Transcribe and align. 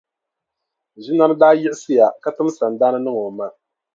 Ʒinani 1.03 1.35
daa 1.41 1.53
yiɣisiya 1.59 2.07
ka 2.23 2.29
tim 2.35 2.49
sandaani 2.57 2.99
niŋ 3.01 3.15
o 3.27 3.29
ma. 3.37 3.47